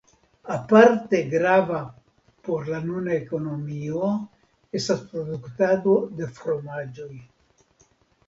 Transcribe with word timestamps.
Aparte 0.53 1.17
grava 1.33 1.81
por 2.47 2.71
la 2.71 2.79
nuna 2.85 3.11
ekonomio 3.17 4.09
estas 4.79 5.03
produktado 5.11 5.93
de 6.23 6.31
fromaĝoj. 6.39 7.13